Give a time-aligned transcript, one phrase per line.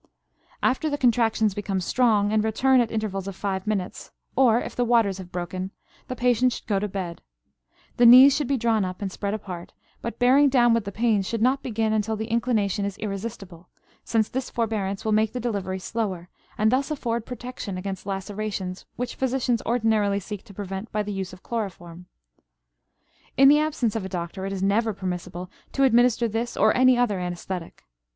[0.63, 4.83] After the contractions become strong and return at intervals of five minutes, or if the
[4.83, 5.69] waters have broken,
[6.07, 7.21] the patient should go to bed;
[7.97, 11.27] the knees should be drawn up and spread apart, but bearing down with the pains
[11.27, 13.69] should not begin until the inclination is irresistible,
[14.03, 19.13] since this forbearance will make the delivery slower and thus afford protection against lacerations which
[19.13, 22.07] physicians ordinarily seek to prevent by the use of chloroform.
[23.37, 26.97] In the absence of a doctor it is never permissible to administer this or any
[26.97, 27.83] other anesthetic.